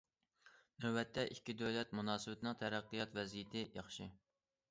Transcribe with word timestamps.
نۆۋەتتە، 0.83 1.25
ئىككى 1.33 1.55
دۆلەت 1.59 1.93
مۇناسىۋىتىنىڭ 1.99 2.57
تەرەققىيات 2.63 3.13
ۋەزىيىتى 3.21 3.65
ياخشى. 3.81 4.09